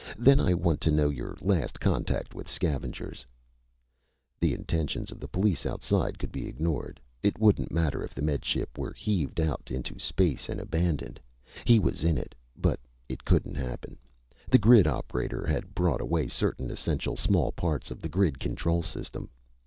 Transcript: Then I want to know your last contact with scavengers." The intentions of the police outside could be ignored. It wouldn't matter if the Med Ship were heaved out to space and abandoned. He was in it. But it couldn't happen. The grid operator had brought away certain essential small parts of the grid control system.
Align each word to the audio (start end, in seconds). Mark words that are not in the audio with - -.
Then 0.17 0.39
I 0.39 0.55
want 0.55 0.81
to 0.81 0.89
know 0.91 1.11
your 1.11 1.37
last 1.41 1.79
contact 1.79 2.33
with 2.33 2.49
scavengers." 2.49 3.23
The 4.39 4.55
intentions 4.55 5.11
of 5.11 5.19
the 5.19 5.27
police 5.27 5.63
outside 5.63 6.17
could 6.17 6.31
be 6.31 6.47
ignored. 6.47 6.99
It 7.21 7.37
wouldn't 7.37 7.71
matter 7.71 8.03
if 8.03 8.15
the 8.15 8.23
Med 8.23 8.43
Ship 8.43 8.75
were 8.79 8.93
heaved 8.93 9.39
out 9.39 9.63
to 9.67 9.99
space 9.99 10.49
and 10.49 10.59
abandoned. 10.59 11.19
He 11.65 11.77
was 11.77 12.03
in 12.03 12.17
it. 12.17 12.33
But 12.57 12.79
it 13.07 13.23
couldn't 13.25 13.53
happen. 13.53 13.99
The 14.49 14.57
grid 14.57 14.87
operator 14.87 15.45
had 15.45 15.75
brought 15.75 16.01
away 16.01 16.29
certain 16.29 16.71
essential 16.71 17.15
small 17.15 17.51
parts 17.51 17.91
of 17.91 18.01
the 18.01 18.09
grid 18.09 18.39
control 18.39 18.81
system. 18.81 19.29